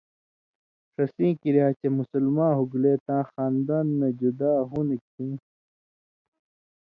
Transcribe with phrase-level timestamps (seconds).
[0.93, 5.33] ݜسیں کریا چے مسلماں ہُوگلے تاں خاندان نہ جدا ہُوندہۡ کھیں